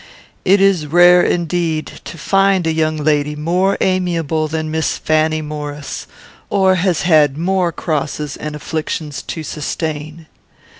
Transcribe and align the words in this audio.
It 0.43 0.59
is 0.59 0.87
rare, 0.87 1.21
indeed, 1.21 1.85
to 2.05 2.17
find 2.17 2.65
a 2.65 2.73
young 2.73 2.97
lady 2.97 3.35
more 3.35 3.77
amiable 3.81 4.47
than 4.47 4.71
Miss 4.71 4.97
Fanny 4.97 5.43
Maurice, 5.43 6.07
or 6.49 6.77
who 6.77 6.81
has 6.87 7.03
had 7.03 7.37
more 7.37 7.71
crosses 7.71 8.35
and 8.35 8.55
afflictions 8.55 9.21
to 9.21 9.43
sustain. 9.43 10.25